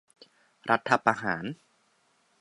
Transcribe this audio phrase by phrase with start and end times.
[0.69, 1.45] รัฐประหาร